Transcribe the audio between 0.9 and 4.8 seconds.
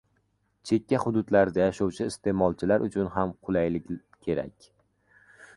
hududlarda yashovchi iste’molchilar uchun ham qulaylik kerak